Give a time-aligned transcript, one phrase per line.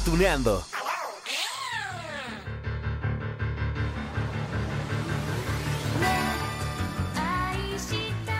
[0.00, 0.64] Cartuneando.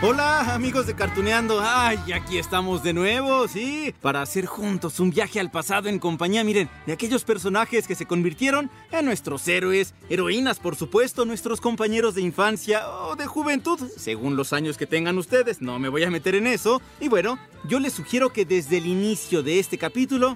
[0.01, 5.39] Hola amigos de Cartuneando, ay, aquí estamos de nuevo, sí, para hacer juntos un viaje
[5.39, 10.57] al pasado en compañía, miren, de aquellos personajes que se convirtieron en nuestros héroes, heroínas
[10.57, 15.61] por supuesto, nuestros compañeros de infancia o de juventud, según los años que tengan ustedes,
[15.61, 18.87] no me voy a meter en eso, y bueno, yo les sugiero que desde el
[18.87, 20.35] inicio de este capítulo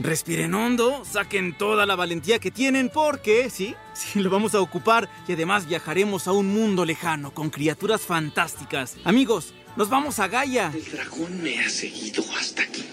[0.00, 5.08] Respiren hondo, saquen toda la valentía que tienen porque, sí, sí, lo vamos a ocupar
[5.28, 8.96] y además viajaremos a un mundo lejano con criaturas fantásticas.
[9.04, 10.72] Amigos, nos vamos a Gaia.
[10.74, 12.84] El dragón me ha seguido hasta aquí.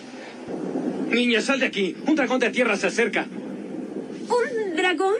[1.10, 1.96] Niña, sal de aquí.
[2.06, 3.26] Un dragón de tierra se acerca.
[3.26, 5.16] ¿Un dragón?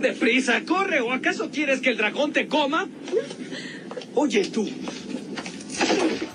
[0.00, 1.00] ¡Deprisa, corre!
[1.00, 2.88] ¿O acaso quieres que el dragón te coma?
[4.14, 4.68] Oye, tú,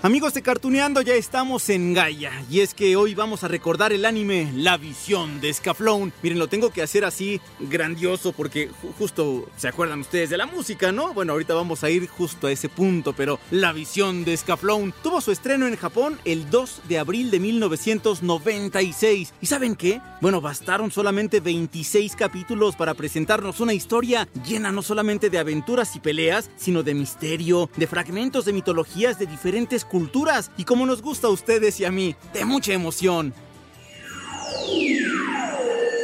[0.04, 2.44] Amigos de Cartuneando, ya estamos en Gaia.
[2.52, 6.12] Y es que hoy vamos a recordar el anime La Visión de Scaflón.
[6.22, 10.92] Miren, lo tengo que hacer así grandioso porque justo se acuerdan ustedes de la música,
[10.92, 11.14] ¿no?
[11.14, 15.22] Bueno, ahorita vamos a ir justo a ese punto, pero La Visión de Scaflón tuvo
[15.22, 19.34] su estreno en Japón el 2 de abril de 1996.
[19.40, 20.02] ¿Y saben qué?
[20.20, 26.02] Bueno, bastaron solamente 26 capítulos para presentarnos una historia llena no solamente de aventuras y
[26.02, 31.26] peleas, sino de misterio, de fragmentos de mitologías de diferentes culturas y como nos gusta
[31.26, 33.34] a ustedes y a mí, de mucha emoción.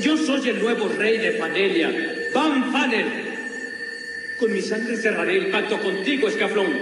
[0.02, 1.92] yo soy el nuevo rey de Panelia,
[2.34, 3.06] Van Fanel.
[4.40, 6.74] Con mi sangre cerraré el pacto contigo, Escaflón.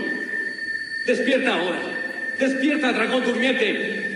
[1.06, 1.82] Despierta ahora.
[2.40, 4.07] Despierta, dragón durmiente.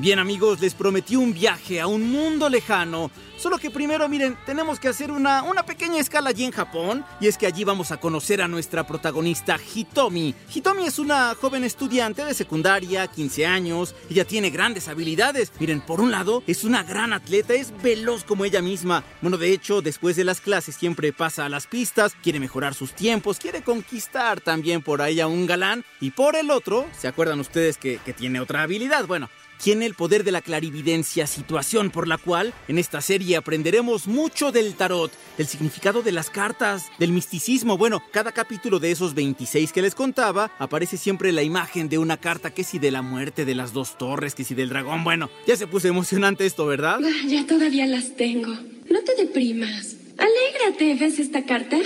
[0.00, 3.10] Bien amigos, les prometí un viaje a un mundo lejano.
[3.36, 7.04] Solo que primero, miren, tenemos que hacer una, una pequeña escala allí en Japón.
[7.20, 10.34] Y es que allí vamos a conocer a nuestra protagonista Hitomi.
[10.54, 13.94] Hitomi es una joven estudiante de secundaria, 15 años.
[14.08, 15.52] Ella tiene grandes habilidades.
[15.60, 19.04] Miren, por un lado, es una gran atleta, es veloz como ella misma.
[19.20, 22.94] Bueno, de hecho, después de las clases siempre pasa a las pistas, quiere mejorar sus
[22.94, 25.84] tiempos, quiere conquistar también por ahí a un galán.
[26.00, 29.06] Y por el otro, ¿se acuerdan ustedes que, que tiene otra habilidad?
[29.06, 29.28] Bueno,
[29.62, 34.52] tiene el poder de la clarividencia, situación por la cual en esta serie aprenderemos mucho
[34.52, 37.76] del tarot, del significado de las cartas, del misticismo.
[37.76, 42.16] Bueno, cada capítulo de esos 26 que les contaba aparece siempre la imagen de una
[42.16, 45.04] carta que si de la muerte de las dos torres, que si del dragón.
[45.04, 46.98] Bueno, ya se puso emocionante esto, ¿verdad?
[47.04, 48.52] Ah, ya todavía las tengo.
[48.90, 49.96] No te deprimas.
[50.16, 51.78] Alégrate, ¿ves esta carta?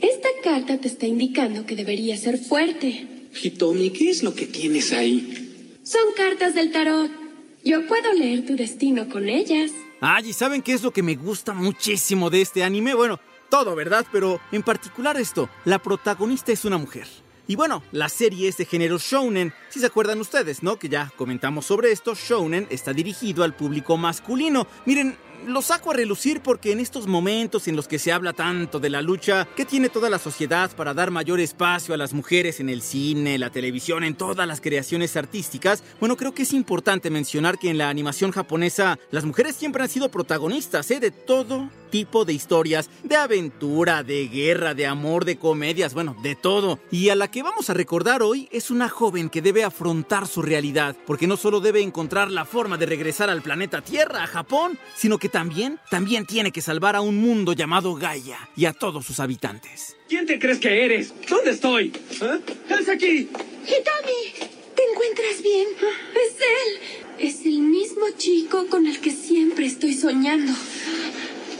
[0.00, 3.06] Esta carta te está indicando que deberías ser fuerte.
[3.42, 5.78] Hitomi, ¿qué es lo que tienes ahí?
[5.82, 7.21] Son cartas del tarot.
[7.64, 9.70] Yo puedo leer tu destino con ellas.
[10.00, 12.92] Ay, ¿y saben qué es lo que me gusta muchísimo de este anime?
[12.92, 14.04] Bueno, todo, ¿verdad?
[14.10, 17.06] Pero en particular esto, la protagonista es una mujer.
[17.46, 19.52] Y bueno, la serie es de género shounen.
[19.68, 20.76] Si se acuerdan ustedes, ¿no?
[20.76, 24.66] Que ya comentamos sobre esto, shounen está dirigido al público masculino.
[24.84, 25.16] Miren,
[25.46, 28.90] lo saco a relucir porque en estos momentos en los que se habla tanto de
[28.90, 32.68] la lucha que tiene toda la sociedad para dar mayor espacio a las mujeres en
[32.68, 37.58] el cine, la televisión, en todas las creaciones artísticas, bueno, creo que es importante mencionar
[37.58, 41.00] que en la animación japonesa las mujeres siempre han sido protagonistas, ¿eh?
[41.00, 46.34] De todo tipo de historias, de aventura, de guerra, de amor, de comedias, bueno, de
[46.34, 46.80] todo.
[46.90, 50.40] Y a la que vamos a recordar hoy es una joven que debe afrontar su
[50.40, 54.78] realidad, porque no solo debe encontrar la forma de regresar al planeta Tierra, a Japón,
[54.96, 59.04] sino que también, también tiene que salvar a un mundo llamado Gaia y a todos
[59.04, 59.94] sus habitantes.
[60.08, 61.12] ¿Quién te crees que eres?
[61.28, 61.92] ¿Dónde estoy?
[62.22, 62.40] ¿Eh?
[62.70, 63.28] ¡Es aquí!
[63.28, 64.48] ¡Hitomi!
[64.74, 65.68] ¿Te encuentras bien?
[66.14, 67.02] Es él.
[67.18, 70.52] Es el mismo chico con el que siempre estoy soñando.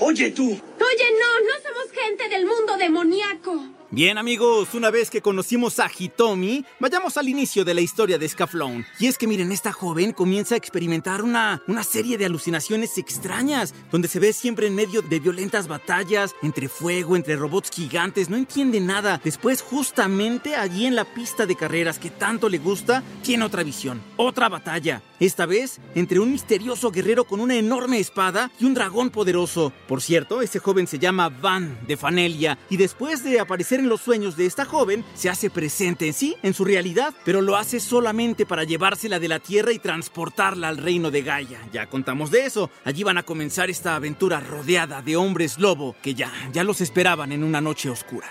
[0.05, 0.43] Oye tú.
[0.51, 3.65] Oye, no, no somos gente del mundo demoníaco.
[3.93, 8.29] Bien amigos, una vez que conocimos a Hitomi, vayamos al inicio de la historia de
[8.29, 8.85] Scaflón.
[8.99, 13.75] Y es que miren, esta joven comienza a experimentar una, una serie de alucinaciones extrañas,
[13.93, 18.37] donde se ve siempre en medio de violentas batallas, entre fuego, entre robots gigantes, no
[18.37, 19.21] entiende nada.
[19.23, 24.03] Después, justamente allí en la pista de carreras que tanto le gusta, tiene otra visión,
[24.17, 25.01] otra batalla.
[25.23, 29.73] Esta vez, entre un misterioso guerrero con una enorme espada y un dragón poderoso.
[29.87, 34.01] Por cierto, ese joven se llama Van de Fanelia, y después de aparecer en los
[34.01, 37.79] sueños de esta joven, se hace presente en sí, en su realidad, pero lo hace
[37.79, 41.61] solamente para llevársela de la Tierra y transportarla al reino de Gaia.
[41.73, 42.69] Ya contamos de eso.
[42.83, 47.31] Allí van a comenzar esta aventura rodeada de hombres lobo que ya, ya los esperaban
[47.31, 48.27] en una noche oscura.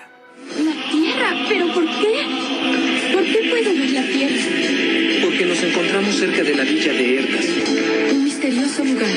[0.59, 3.13] La Tierra, pero ¿por qué?
[3.13, 3.80] ¿Por qué puedo
[5.61, 7.45] nos encontramos cerca de la villa de Erdas.
[8.11, 9.09] Un misterioso lugar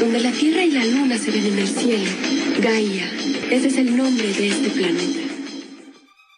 [0.00, 2.10] donde la Tierra y la Luna se ven en el cielo.
[2.60, 3.12] Gaia.
[3.50, 5.20] Ese es el nombre de este planeta.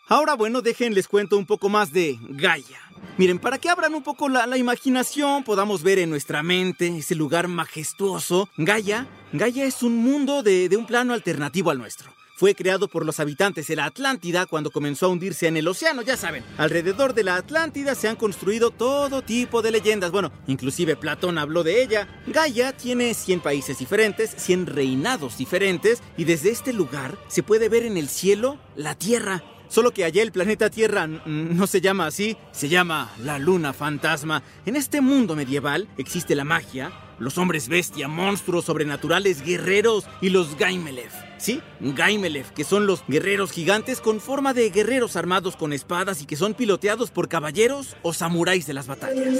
[0.08, 2.80] Ahora bueno, dejen les cuento un poco más de Gaia.
[3.16, 7.14] Miren, para que abran un poco la, la imaginación, podamos ver en nuestra mente ese
[7.14, 12.15] lugar majestuoso, Gaia, Gaia es un mundo de, de un plano alternativo al nuestro.
[12.36, 16.02] Fue creado por los habitantes de la Atlántida cuando comenzó a hundirse en el océano,
[16.02, 16.44] ya saben.
[16.58, 20.10] Alrededor de la Atlántida se han construido todo tipo de leyendas.
[20.10, 22.06] Bueno, inclusive Platón habló de ella.
[22.26, 27.84] Gaia tiene 100 países diferentes, 100 reinados diferentes y desde este lugar se puede ver
[27.84, 29.42] en el cielo la Tierra.
[29.68, 34.42] Solo que allá el planeta Tierra no se llama así, se llama la Luna Fantasma.
[34.66, 40.56] En este mundo medieval existe la magia, los hombres bestia, monstruos sobrenaturales, guerreros y los
[40.56, 41.10] Gaimelev.
[41.38, 46.26] Sí, Gaimelev, que son los guerreros gigantes con forma de guerreros armados con espadas y
[46.26, 49.38] que son piloteados por caballeros o samuráis de las batallas.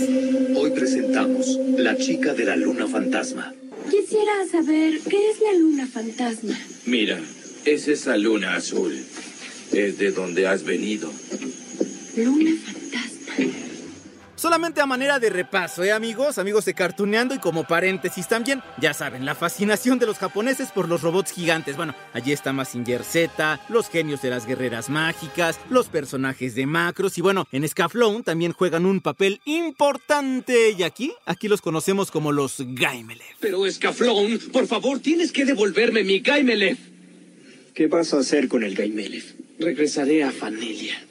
[0.56, 1.46] Hoy presentamos
[1.76, 3.52] La chica de la luna fantasma.
[3.90, 6.58] Quisiera saber qué es la luna fantasma.
[6.86, 7.20] Mira,
[7.64, 8.96] es esa luna azul.
[9.72, 11.10] Es de donde has venido.
[12.16, 13.65] Luna fantasma.
[14.46, 16.38] Solamente a manera de repaso, ¿eh, amigos?
[16.38, 20.88] Amigos de Cartuneando y como paréntesis también, ya saben, la fascinación de los japoneses por
[20.88, 21.76] los robots gigantes.
[21.76, 27.18] Bueno, allí está Mazinger Z, los genios de las guerreras mágicas, los personajes de Macros
[27.18, 30.76] y bueno, en Scaflón también juegan un papel importante.
[30.78, 33.26] Y aquí, aquí los conocemos como los Gaimelev.
[33.40, 36.78] Pero Escaflón, por favor, tienes que devolverme mi Gaimelev.
[37.74, 39.24] ¿Qué vas a hacer con el Gaimelev?
[39.58, 41.04] Regresaré a Fanelia.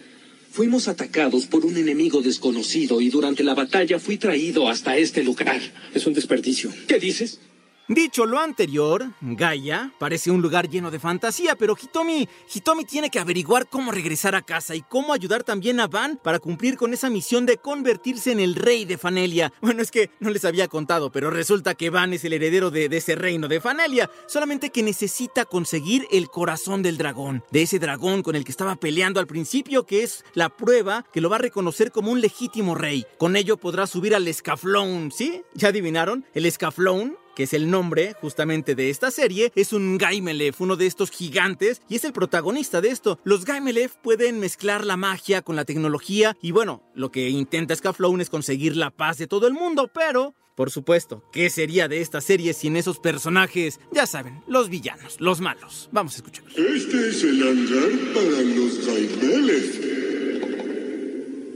[0.56, 5.60] Fuimos atacados por un enemigo desconocido y durante la batalla fui traído hasta este lugar.
[5.94, 6.72] Es un desperdicio.
[6.88, 7.42] ¿Qué dices?
[7.87, 13.19] Dicho lo anterior, Gaia parece un lugar lleno de fantasía, pero Hitomi, Hitomi tiene que
[13.19, 17.11] averiguar cómo regresar a casa y cómo ayudar también a Van para cumplir con esa
[17.11, 19.53] misión de convertirse en el rey de Fanelia.
[19.65, 22.85] Bueno, es que no les había contado, pero resulta que Van es el heredero de,
[22.85, 28.23] ese reino de Fanelia, solamente que necesita conseguir el corazón del dragón, de ese dragón
[28.23, 31.39] con el que estaba peleando al principio, que es la prueba que lo va a
[31.39, 33.05] reconocer como un legítimo rey.
[33.17, 35.41] Con ello podrá subir al escaflón, ¿sí?
[35.53, 36.25] ¿Ya adivinaron?
[36.33, 40.87] El escaflón que es el nombre justamente de esta serie, es un Gaimelev, uno de
[40.87, 43.19] estos gigantes, y es el protagonista de esto.
[43.23, 48.21] Los Gaimelev pueden mezclar la magia con la tecnología, y bueno, lo que intenta Scaflón
[48.21, 50.33] es conseguir la paz de todo el mundo, pero...
[50.55, 53.81] Por supuesto, ¿qué sería de esta serie sin esos personajes?
[53.91, 55.89] Ya saben, los villanos, los malos.
[55.91, 56.45] Vamos a escuchar.
[56.47, 59.81] Este es el hangar para los Gaimeles.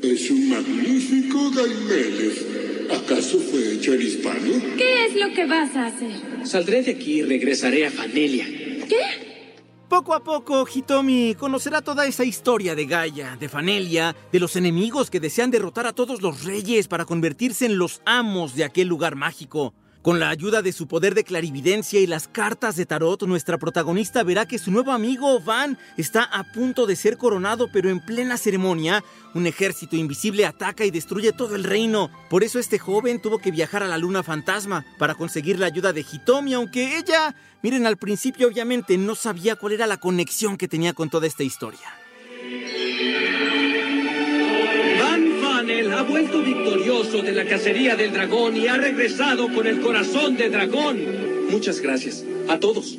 [0.04, 2.69] Es un magnífico Gaimeles.
[2.92, 4.52] ¿Acaso fue hecho en hispano?
[4.78, 6.12] ¿Qué es lo que vas a hacer?
[6.44, 8.46] Saldré de aquí y regresaré a Fanelia.
[8.46, 9.30] ¿Qué?
[9.90, 15.10] Poco a poco, Hitomi conocerá toda esa historia de Gaia, de Fanelia, de los enemigos
[15.10, 19.16] que desean derrotar a todos los reyes para convertirse en los amos de aquel lugar
[19.16, 19.74] mágico.
[20.02, 24.24] Con la ayuda de su poder de clarividencia y las cartas de tarot, nuestra protagonista
[24.24, 28.38] verá que su nuevo amigo Van está a punto de ser coronado, pero en plena
[28.38, 29.04] ceremonia,
[29.34, 32.10] un ejército invisible ataca y destruye todo el reino.
[32.30, 35.92] Por eso este joven tuvo que viajar a la luna fantasma para conseguir la ayuda
[35.92, 40.70] de Hitomi, aunque ella, miren, al principio obviamente no sabía cuál era la conexión que
[40.70, 41.99] tenía con toda esta historia.
[45.70, 50.50] Ha vuelto victorioso de la cacería del dragón y ha regresado con el corazón de
[50.50, 51.00] dragón.
[51.52, 52.26] Muchas gracias.
[52.48, 52.98] A todos.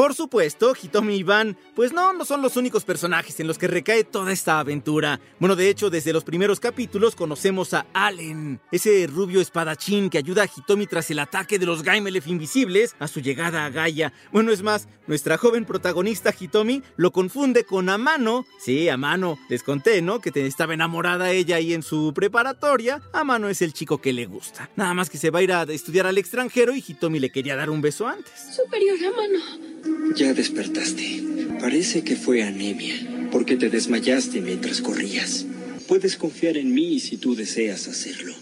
[0.00, 3.68] Por supuesto, Hitomi y Van, pues no, no son los únicos personajes en los que
[3.68, 5.20] recae toda esta aventura.
[5.38, 10.44] Bueno, de hecho, desde los primeros capítulos conocemos a Allen, ese rubio espadachín que ayuda
[10.44, 14.14] a Hitomi tras el ataque de los Gaimelev invisibles a su llegada a Gaia.
[14.32, 18.46] Bueno, es más, nuestra joven protagonista Hitomi lo confunde con Amano.
[18.58, 20.22] Sí, Amano, les conté, ¿no?
[20.22, 23.02] Que estaba enamorada ella ahí en su preparatoria.
[23.12, 24.70] Amano es el chico que le gusta.
[24.76, 27.54] Nada más que se va a ir a estudiar al extranjero y Hitomi le quería
[27.54, 28.56] dar un beso antes.
[28.56, 29.89] Superior a mano.
[30.16, 31.22] Ya despertaste.
[31.60, 35.46] Parece que fue anemia, porque te desmayaste mientras corrías.
[35.88, 38.34] Puedes confiar en mí si tú deseas hacerlo.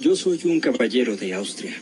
[0.00, 1.74] Yo soy un caballero de Austria,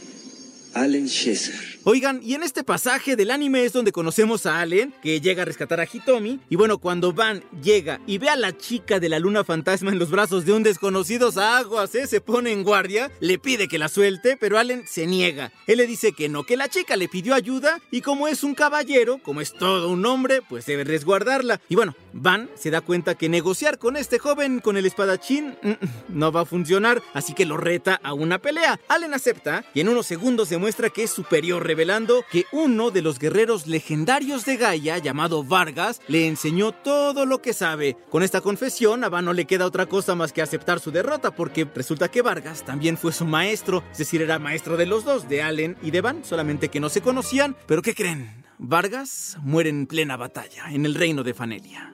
[0.75, 1.75] Allen Schesser.
[1.87, 5.45] Oigan, y en este pasaje del anime es donde conocemos a Allen, que llega a
[5.45, 6.41] rescatar a Hitomi.
[6.49, 9.99] Y bueno, cuando Van llega y ve a la chica de la luna fantasma en
[9.99, 12.07] los brazos de un desconocido aguas, ¿eh?
[12.07, 15.53] se pone en guardia, le pide que la suelte, pero Allen se niega.
[15.67, 18.55] Él le dice que no, que la chica le pidió ayuda y como es un
[18.55, 21.61] caballero, como es todo un hombre, pues debe resguardarla.
[21.69, 25.69] Y bueno, Van se da cuenta que negociar con este joven, con el espadachín, mm,
[25.69, 25.77] mm,
[26.09, 28.81] no va a funcionar, así que lo reta a una pelea.
[28.89, 33.19] Allen acepta y en unos segundos demuestra que es superior, revelando que uno de los
[33.19, 37.99] guerreros legendarios de Gaia, llamado Vargas, le enseñó todo lo que sabe.
[38.09, 41.33] Con esta confesión, a Van no le queda otra cosa más que aceptar su derrota,
[41.33, 45.29] porque resulta que Vargas también fue su maestro, es decir, era maestro de los dos,
[45.29, 47.55] de Allen y de Van, solamente que no se conocían.
[47.67, 48.43] Pero ¿qué creen?
[48.57, 51.93] Vargas muere en plena batalla, en el reino de Fanelia.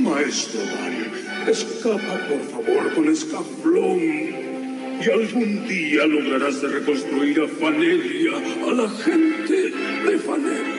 [0.00, 1.06] Maestro Dario,
[1.46, 4.47] escapa por favor con Escaflón.
[5.00, 10.78] Y algún día lograrás reconstruir a Fanelia, a la gente de Fanelia.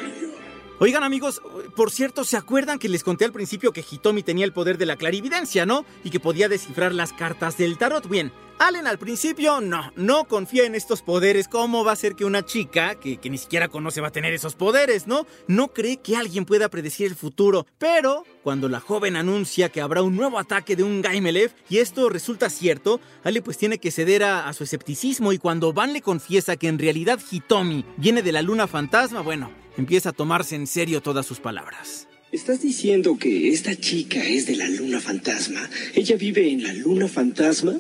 [0.82, 1.42] Oigan amigos,
[1.76, 4.86] por cierto, ¿se acuerdan que les conté al principio que Hitomi tenía el poder de
[4.86, 5.86] la clarividencia, no?
[6.06, 8.08] Y que podía descifrar las cartas del tarot.
[8.08, 11.48] Bien, Allen al principio no, no confía en estos poderes.
[11.48, 14.56] ¿Cómo va a ser que una chica que, ni siquiera conoce va a tener esos
[14.56, 15.26] poderes, no?
[15.48, 17.66] No cree que alguien pueda predecir el futuro.
[17.78, 22.10] Pero cuando la joven anuncia que habrá un nuevo ataque de un Gaimelev y esto
[22.10, 26.58] resulta cierto, Ale pues tiene que ceder a su escepticismo y cuando Van le confiesa
[26.58, 31.02] que en realidad Hitomi viene de la luna fantasma, bueno, empieza a tomarse en serio
[31.02, 32.10] todas sus palabras.
[32.34, 35.70] ¿Estás diciendo que esta chica es de la luna fantasma?
[35.96, 37.80] ¿Ella vive en la luna fantasma?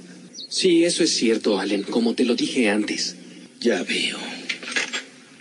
[0.49, 3.15] Sí, eso es cierto, Allen, como te lo dije antes.
[3.61, 4.17] Ya veo.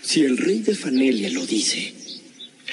[0.02, 1.94] Si el rey de Fanelia lo dice,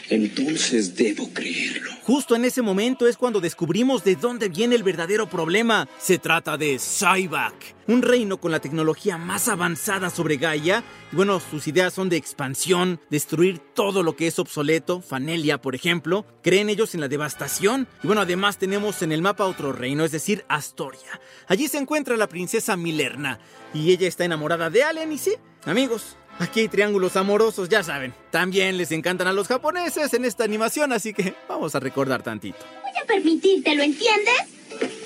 [0.10, 1.92] entonces debo creerlo.
[2.04, 5.90] Justo en ese momento es cuando descubrimos de dónde viene el verdadero problema.
[5.98, 10.84] Se trata de Cybac, un reino con la tecnología más avanzada sobre Gaia.
[11.12, 15.74] Y bueno, sus ideas son de expansión, destruir todo lo que es obsoleto, Fanelia, por
[15.74, 16.26] ejemplo.
[16.44, 17.88] Creen ellos en la devastación.
[18.04, 21.20] Y bueno, además tenemos en el mapa otro reino, es decir, Astoria.
[21.48, 23.40] Allí se encuentra la princesa Milerna.
[23.74, 25.34] Y ella está enamorada de Allen y sí,
[25.66, 28.14] amigos, Aquí hay triángulos amorosos, ya saben.
[28.30, 32.58] También les encantan a los japoneses en esta animación, así que vamos a recordar tantito.
[32.82, 34.42] Voy a permitírtelo, ¿entiendes?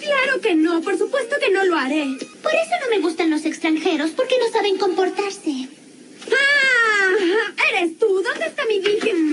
[0.01, 2.05] Claro que no, por supuesto que no lo haré.
[2.41, 5.67] Por eso no me gustan los extranjeros, porque no saben comportarse.
[6.31, 7.53] ¡Ah!
[7.73, 8.07] ¡Eres tú!
[8.07, 9.28] ¿Dónde está mi virgen?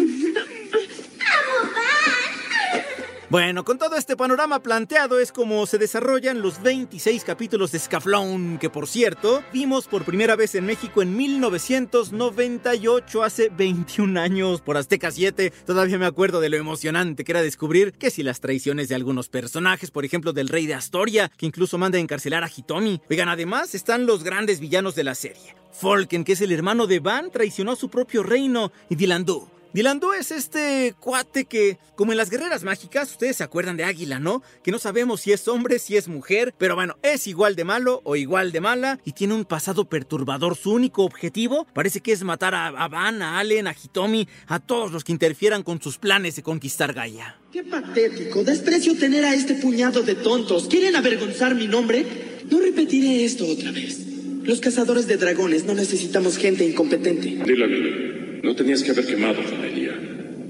[3.29, 8.59] Bueno, con todo este panorama planteado es como se desarrollan los 26 capítulos de Scaflón,
[8.59, 14.77] que por cierto, vimos por primera vez en México en 1998, hace 21 años, por
[14.77, 15.53] Azteca 7.
[15.67, 19.29] Todavía me acuerdo de lo emocionante que era descubrir que si las traiciones de algunos
[19.29, 23.01] personajes, por ejemplo del rey de Astoria, que incluso manda a encarcelar a Hitomi.
[23.11, 25.57] Oigan, además están los grandes villanos de la serie.
[25.73, 30.13] Folken, que es el hermano de Van, traicionó a su propio reino, y Dilandu, Dilandú
[30.13, 34.43] es este cuate que, como en las guerreras mágicas, ustedes se acuerdan de Águila, ¿no?
[34.63, 38.01] Que no sabemos si es hombre, si es mujer, pero bueno, es igual de malo
[38.05, 40.57] o igual de mala y tiene un pasado perturbador.
[40.57, 44.61] Su único objetivo parece que es matar a, a Van, a Allen, a Hitomi, a
[44.61, 47.39] todos los que interfieran con sus planes de conquistar Gaia.
[47.53, 48.45] ¡Qué patético!
[48.45, 50.69] Desprecio tener a este puñado de tontos.
[50.69, 52.07] ¿Quieren avergonzar mi nombre?
[52.51, 54.07] No repetiré esto otra vez.
[54.43, 57.43] Los cazadores de dragones no necesitamos gente incompetente.
[57.45, 59.95] Dylan, no tenías que haber quemado, Fanelia.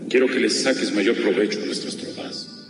[0.08, 2.15] Quiero que les saques mayor provecho a nuestras tropas.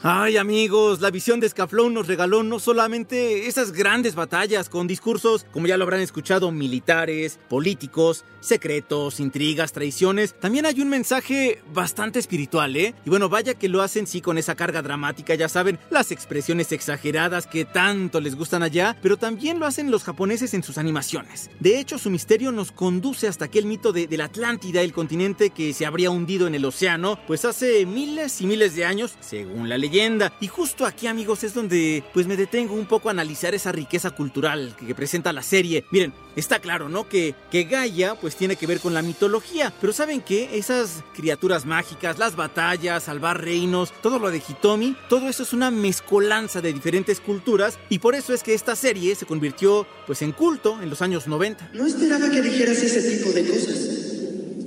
[0.09, 5.45] Ay amigos, la visión de Scaflón nos regaló no solamente esas grandes batallas con discursos,
[5.51, 12.21] como ya lo habrán escuchado, militares, políticos, secretos, intrigas, traiciones, también hay un mensaje bastante
[12.21, 12.95] espiritual, ¿eh?
[13.05, 16.71] Y bueno, vaya que lo hacen sí con esa carga dramática, ya saben, las expresiones
[16.71, 21.51] exageradas que tanto les gustan allá, pero también lo hacen los japoneses en sus animaciones.
[21.59, 25.73] De hecho, su misterio nos conduce hasta aquel mito de la Atlántida, el continente que
[25.73, 29.77] se habría hundido en el océano, pues hace miles y miles de años, según la
[29.77, 29.96] leyenda.
[30.41, 34.11] Y justo aquí, amigos, es donde pues me detengo un poco a analizar esa riqueza
[34.11, 35.87] cultural que, que presenta la serie.
[35.91, 37.09] Miren, está claro, ¿no?
[37.09, 40.51] Que, que Gaia pues tiene que ver con la mitología, pero ¿saben qué?
[40.53, 45.71] Esas criaturas mágicas, las batallas, salvar reinos, todo lo de Hitomi, todo eso es una
[45.71, 50.33] mezcolanza de diferentes culturas y por eso es que esta serie se convirtió pues en
[50.33, 51.71] culto en los años 90.
[51.73, 53.79] No esperaba que dijeras ese tipo de cosas.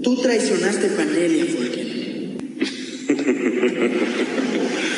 [0.02, 2.00] Tú traicionaste Panelia, Volken.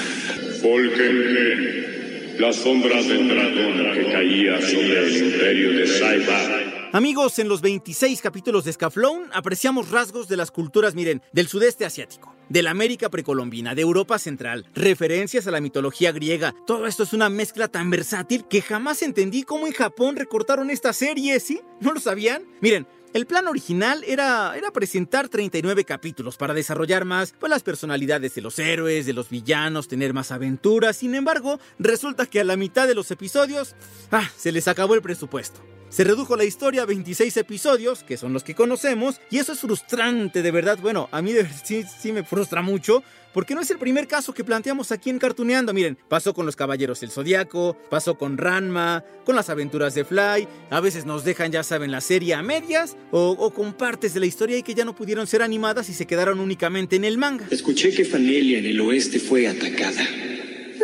[0.61, 6.61] Volken, la sombra del dragón que caía sobre el imperio de Saiba.
[6.93, 11.85] Amigos, en los 26 capítulos de Scaflón apreciamos rasgos de las culturas, miren, del sudeste
[11.85, 16.53] asiático, de la América precolombina, de Europa central, referencias a la mitología griega.
[16.67, 20.91] Todo esto es una mezcla tan versátil que jamás entendí cómo en Japón recortaron esta
[20.91, 21.61] serie, ¿sí?
[21.79, 22.43] ¿No lo sabían?
[22.59, 28.35] Miren, el plan original era, era presentar 39 capítulos para desarrollar más pues, las personalidades
[28.35, 30.97] de los héroes, de los villanos, tener más aventuras.
[30.97, 33.75] Sin embargo, resulta que a la mitad de los episodios,
[34.11, 35.61] ah, se les acabó el presupuesto.
[35.91, 39.59] Se redujo la historia a 26 episodios, que son los que conocemos, y eso es
[39.59, 40.79] frustrante, de verdad.
[40.81, 44.07] Bueno, a mí de verdad sí, sí me frustra mucho, porque no es el primer
[44.07, 45.73] caso que planteamos aquí en Cartuneando.
[45.73, 50.47] Miren, pasó con los Caballeros del Zodiaco, pasó con Ranma, con las aventuras de Fly,
[50.69, 54.21] a veces nos dejan, ya saben, la serie a medias, o, o con partes de
[54.21, 57.17] la historia y que ya no pudieron ser animadas y se quedaron únicamente en el
[57.17, 57.47] manga.
[57.51, 60.07] Escuché que Fanelia en el oeste fue atacada.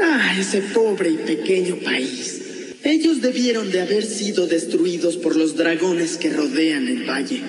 [0.03, 2.46] Ah, ese pobre y pequeño país.
[2.83, 7.41] Ellos debieron de haber sido destruidos por los dragones que rodean el valle.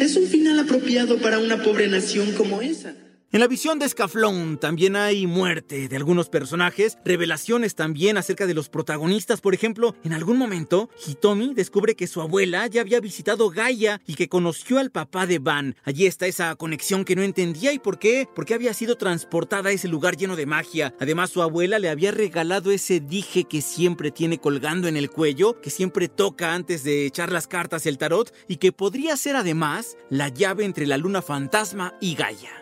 [0.00, 2.94] Es un final apropiado para una pobre nación como esa.
[3.32, 8.54] En la visión de Scaflón también hay muerte de algunos personajes, revelaciones también acerca de
[8.54, 9.40] los protagonistas.
[9.40, 14.16] Por ejemplo, en algún momento, Hitomi descubre que su abuela ya había visitado Gaia y
[14.16, 15.76] que conoció al papá de Van.
[15.84, 19.72] Allí está esa conexión que no entendía y por qué, porque había sido transportada a
[19.72, 20.92] ese lugar lleno de magia.
[20.98, 25.60] Además, su abuela le había regalado ese dije que siempre tiene colgando en el cuello,
[25.60, 29.96] que siempre toca antes de echar las cartas el tarot y que podría ser además
[30.08, 32.59] la llave entre la luna fantasma y Gaia.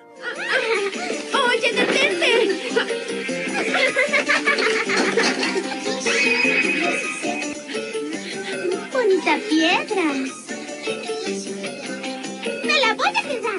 [1.48, 2.30] ¡Oye, detente!
[8.92, 10.04] Bonita piedra.
[12.64, 13.58] ¡Me la voy a quedar!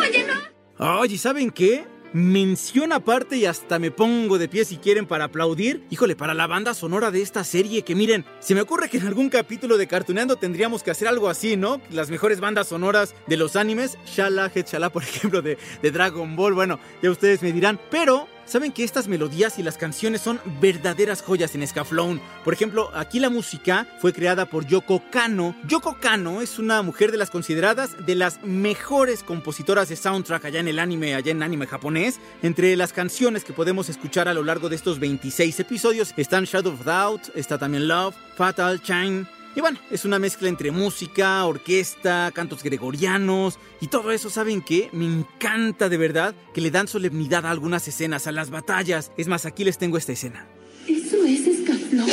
[0.00, 1.00] Oye, no.
[1.00, 1.84] Oye, ¿saben qué?
[2.14, 5.84] Mención aparte y hasta me pongo de pie si quieren para aplaudir.
[5.90, 9.06] Híjole, para la banda sonora de esta serie, que miren, se me ocurre que en
[9.08, 11.80] algún capítulo de Cartuneando tendríamos que hacer algo así, ¿no?
[11.90, 16.54] Las mejores bandas sonoras de los animes, Shala, Shala, por ejemplo, de, de Dragon Ball,
[16.54, 21.22] bueno, ya ustedes me dirán, pero Saben que estas melodías y las canciones son verdaderas
[21.22, 22.20] joyas en Scaflón.
[22.44, 25.56] Por ejemplo, aquí la música fue creada por Yoko Kano.
[25.66, 30.60] Yoko Kano es una mujer de las consideradas de las mejores compositoras de soundtrack allá
[30.60, 32.20] en el anime, allá en anime japonés.
[32.42, 36.74] Entre las canciones que podemos escuchar a lo largo de estos 26 episodios están Shadow
[36.74, 42.30] of Doubt, está también Love, Fatal, Chime, y bueno, es una mezcla entre música, orquesta,
[42.34, 44.88] cantos gregorianos y todo eso, ¿saben qué?
[44.92, 49.12] Me encanta de verdad que le dan solemnidad a algunas escenas, a las batallas.
[49.16, 50.46] Es más, aquí les tengo esta escena.
[50.88, 52.08] Eso es escaflón.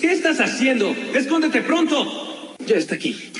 [0.00, 0.90] ¿Qué estás haciendo?
[1.14, 2.54] ¡Escóndete pronto!
[2.66, 3.32] Ya está aquí.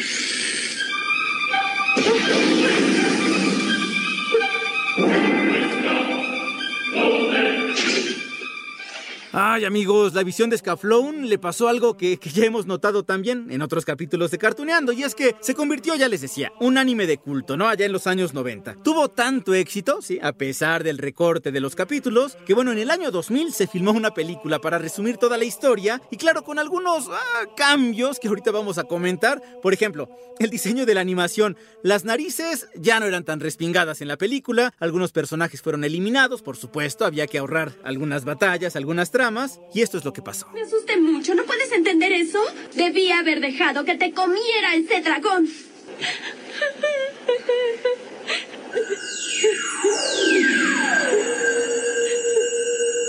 [9.38, 13.48] Ay amigos, la visión de Scaflón le pasó algo que, que, ya hemos notado también
[13.50, 17.06] en otros capítulos de Cartuneando y es que se convirtió, ya les decía, un anime
[17.06, 17.68] de culto, ¿no?
[17.68, 18.76] Allá en los años 90.
[18.82, 22.90] Tuvo tanto éxito, sí, a pesar del recorte de los capítulos, que bueno, en el
[22.90, 27.10] año 2000 se filmó una película para resumir toda la historia y claro, con algunos
[27.10, 29.42] ah, cambios que ahorita vamos a comentar.
[29.60, 31.58] Por ejemplo, el diseño de la animación.
[31.82, 36.56] Las narices ya no eran tan respingadas en la película, algunos personajes fueron eliminados, por
[36.56, 39.25] supuesto, había que ahorrar algunas batallas, algunas tramas
[39.74, 40.46] y esto es lo que pasó.
[40.52, 42.38] Me asusté mucho, ¿no puedes entender eso?
[42.74, 45.48] Debía haber dejado que te comiera ese dragón.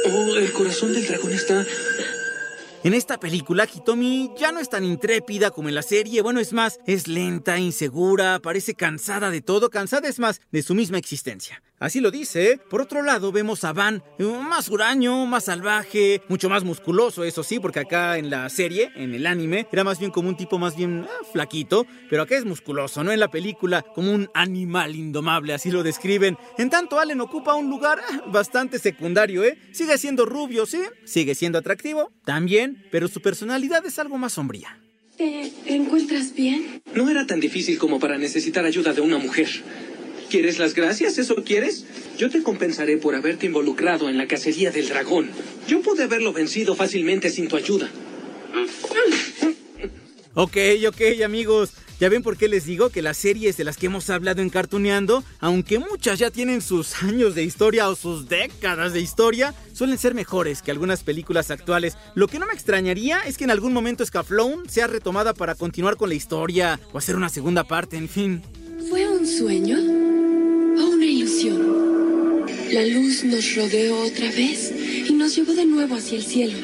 [0.09, 1.65] Oh, el corazón del dragón está
[2.87, 6.21] en esta película, Hitomi ya no es tan intrépida como en la serie.
[6.21, 10.73] Bueno, es más, es lenta, insegura, parece cansada de todo, cansada es más de su
[10.73, 11.61] misma existencia.
[11.79, 12.59] Así lo dice.
[12.69, 17.43] Por otro lado, vemos a Van, eh, más huraño, más salvaje, mucho más musculoso, eso
[17.43, 20.57] sí, porque acá en la serie, en el anime, era más bien como un tipo
[20.57, 23.11] más bien ah, flaquito, pero acá es musculoso, ¿no?
[23.11, 26.35] En la película, como un animal indomable, así lo describen.
[26.57, 29.59] En tanto, Allen ocupa un lugar ah, bastante secundario, ¿eh?
[29.71, 34.79] Sigue siendo rubio, sí, sigue siendo atractivo, también, pero su personalidad es algo más sombría.
[35.17, 36.81] ¿Te encuentras bien?
[36.93, 39.47] No era tan difícil como para necesitar ayuda de una mujer.
[40.29, 41.17] ¿Quieres las gracias?
[41.17, 41.85] ¿Eso quieres?
[42.17, 45.29] Yo te compensaré por haberte involucrado en la cacería del dragón.
[45.67, 47.89] Yo pude haberlo vencido fácilmente sin tu ayuda.
[50.33, 51.71] Ok, ok, amigos.
[51.99, 54.51] Ya ven por qué les digo que las series de las que hemos hablado en
[54.51, 59.97] Cartuneando, aunque muchas ya tienen sus años de historia o sus décadas de historia, suelen
[59.97, 61.97] ser mejores que algunas películas actuales.
[62.13, 65.97] Lo que no me extrañaría es que en algún momento Scaflón sea retomada para continuar
[65.97, 68.43] con la historia o hacer una segunda parte, en fin.
[68.89, 72.45] ¿Fue un sueño o una ilusión?
[72.71, 74.71] La luz nos rodeó otra vez
[75.09, 76.57] y nos llevó de nuevo hacia el cielo.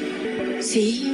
[0.60, 1.10] Sí,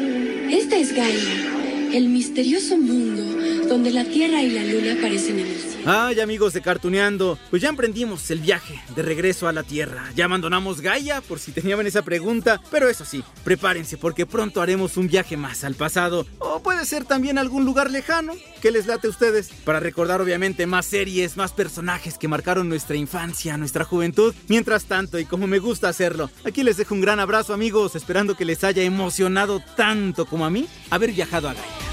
[0.50, 5.56] esta es Gaia, el misterioso mundo donde la Tierra y la Luna aparecen en el
[5.56, 5.70] cielo.
[5.87, 10.11] Ay amigos de Cartuneando, pues ya emprendimos el viaje de regreso a la Tierra.
[10.16, 14.96] Ya abandonamos Gaia por si tenían esa pregunta, pero eso sí, prepárense porque pronto haremos
[14.96, 19.06] un viaje más al pasado o puede ser también algún lugar lejano que les late
[19.06, 24.35] a ustedes para recordar obviamente más series, más personajes que marcaron nuestra infancia, nuestra juventud.
[24.48, 28.35] Mientras tanto, y como me gusta hacerlo, aquí les dejo un gran abrazo amigos, esperando
[28.35, 31.89] que les haya emocionado tanto como a mí haber viajado a Gaia.